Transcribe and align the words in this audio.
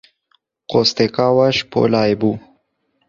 Kosteka 0.71 1.25
wê, 1.37 1.47
ji 1.55 1.63
polayê 1.71 2.15
bû. 2.21 2.31